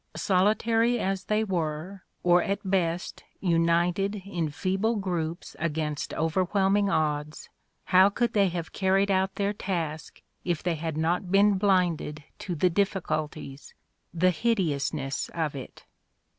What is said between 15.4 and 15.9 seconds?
it?